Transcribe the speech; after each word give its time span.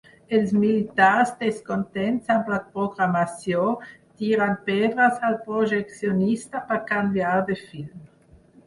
Els 0.35 0.51
militars 0.61 1.33
descontents 1.41 2.31
amb 2.37 2.49
la 2.53 2.59
programació 2.77 3.69
tiren 4.23 4.59
pedres 4.71 5.23
al 5.31 5.41
projeccionista 5.47 6.65
per 6.73 6.85
canviar 6.95 7.41
de 7.53 7.63
film. 7.67 8.07